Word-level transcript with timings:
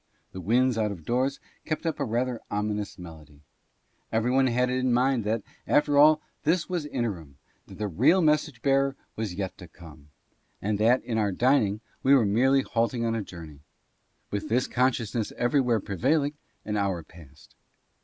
The 0.31 0.41
winds 0.41 0.79
out 0.79 0.91
of 0.91 1.05
doors 1.05 1.39
kept 1.63 1.85
up 1.85 1.99
a 1.99 2.03
rather 2.05 2.41
ominous 2.49 2.97
melody. 2.97 3.41
Everybody 4.11 4.51
had 4.51 4.67
it 4.71 4.79
in 4.79 4.91
mind 4.91 5.23
that, 5.25 5.43
after 5.67 5.95
all, 5.95 6.23
this 6.43 6.67
was 6.67 6.87
interim, 6.87 7.37
that 7.67 7.77
the 7.77 7.87
real 7.87 8.19
message 8.19 8.63
bearer 8.63 8.95
was 9.15 9.35
yet 9.35 9.55
to 9.59 9.67
come, 9.67 10.09
and 10.59 10.79
that, 10.79 11.03
in 11.03 11.19
our 11.19 11.31
dining, 11.31 11.81
we 12.01 12.15
were 12.15 12.25
merely 12.25 12.63
halting 12.63 13.05
on 13.05 13.13
a 13.13 13.21
journey. 13.21 13.59
With 14.31 14.49
this 14.49 14.65
consciousness 14.65 15.31
everywhere 15.37 15.79
pre 15.79 15.97
vailing, 15.97 16.33
an 16.65 16.77
hour 16.77 17.03
passed. 17.03 17.53